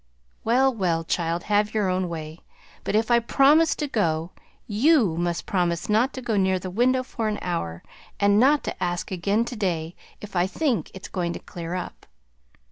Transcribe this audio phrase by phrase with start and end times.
[0.43, 2.39] "Well, well, child, have your own way.
[2.83, 4.31] But if I promise to go,
[4.65, 7.83] YOU must promise not to go near the window for an hour,
[8.19, 12.07] and not to ask again to day if I think it's going to clear up."